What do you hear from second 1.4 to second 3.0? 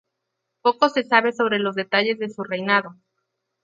los detalles de su reinado.